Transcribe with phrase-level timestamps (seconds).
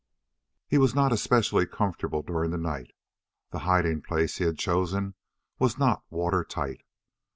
[0.67, 2.91] He was not especially comfortable during the night.
[3.51, 5.13] The hiding place he had chosen
[5.59, 6.81] was not water tight.